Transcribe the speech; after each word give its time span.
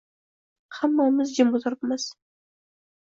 Hammamiz 0.77 1.33
jim 1.39 1.51
o`tiribmiz 1.59 2.07